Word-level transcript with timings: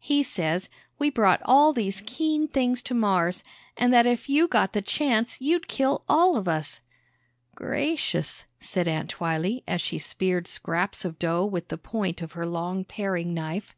He 0.00 0.22
says, 0.22 0.70
we 0.98 1.10
brought 1.10 1.42
all 1.44 1.74
these 1.74 2.02
keen 2.06 2.48
things 2.48 2.80
to 2.84 2.94
Mars, 2.94 3.44
an' 3.76 3.90
that 3.90 4.06
if 4.06 4.26
you 4.26 4.48
got 4.48 4.72
th' 4.72 4.82
chance, 4.82 5.38
you'd 5.38 5.68
kill 5.68 6.02
all 6.08 6.34
of 6.34 6.48
us!" 6.48 6.80
"Gracious," 7.54 8.46
said 8.58 8.88
Aunt 8.88 9.10
Twylee 9.10 9.64
as 9.68 9.82
she 9.82 9.98
speared 9.98 10.48
scraps 10.48 11.04
of 11.04 11.18
dough 11.18 11.44
with 11.44 11.68
the 11.68 11.76
point 11.76 12.22
of 12.22 12.32
her 12.32 12.46
long 12.46 12.86
paring 12.86 13.34
knife. 13.34 13.76